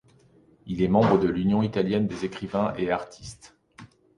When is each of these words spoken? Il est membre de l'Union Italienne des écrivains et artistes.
Il 0.65 0.81
est 0.81 0.87
membre 0.87 1.19
de 1.19 1.27
l'Union 1.27 1.61
Italienne 1.61 2.07
des 2.07 2.25
écrivains 2.25 2.73
et 2.75 2.89
artistes. 2.89 3.55